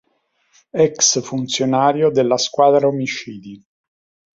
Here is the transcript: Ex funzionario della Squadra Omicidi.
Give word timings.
Ex 0.85 1.21
funzionario 1.21 2.09
della 2.09 2.39
Squadra 2.39 2.87
Omicidi. 2.87 3.63